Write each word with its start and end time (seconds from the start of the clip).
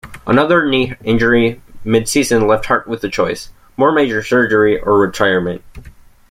Another 0.25 0.67
knee 0.67 0.95
injury 1.03 1.61
mid-season 1.83 2.47
left 2.47 2.65
Hart 2.65 2.87
with 2.87 3.03
a 3.03 3.07
choice: 3.07 3.51
more 3.77 3.91
major 3.91 4.23
surgery 4.23 4.79
or 4.79 4.97
retirement. 4.97 5.63